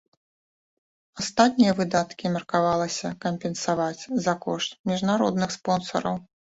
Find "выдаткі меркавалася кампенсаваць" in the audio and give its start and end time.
1.81-4.05